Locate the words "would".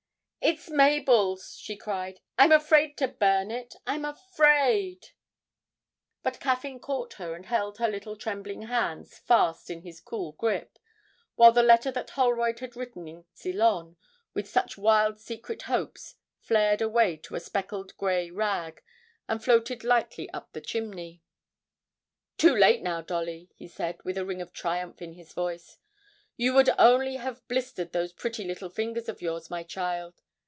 26.55-26.71